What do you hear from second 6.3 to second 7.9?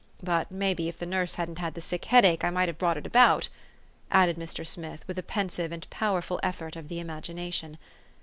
effort of the imagination.